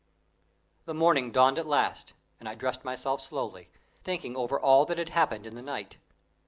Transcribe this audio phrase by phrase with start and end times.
[0.85, 3.69] The morning dawned at last, and I dressed myself slowly,
[4.03, 5.97] thinking over all that had happened in the night.